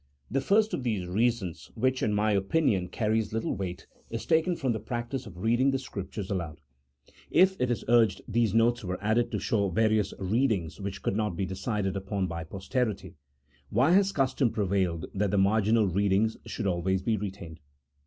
[0.31, 4.71] The first of these reasons, which, in my opinion, carries little weight, is taken from
[4.73, 6.59] the practice of reading the Scriptures aloud.
[7.29, 11.35] If, it is urged, these notes were added to show various readings which could not
[11.35, 13.13] be decided upon by posterity,
[13.69, 17.59] why has custom prevailed that the marginal readings should always be retained